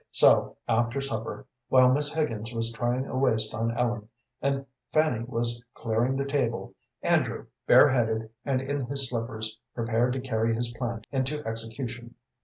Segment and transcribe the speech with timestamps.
[0.09, 4.09] So after supper, while Miss Higgins was trying a waist on Ellen,
[4.41, 10.55] and Fanny was clearing the table, Andrew, bareheaded and in his slippers, prepared to carry
[10.55, 12.15] his plan into execution.